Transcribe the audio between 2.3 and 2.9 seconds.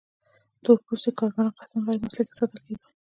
ساتل کېدل.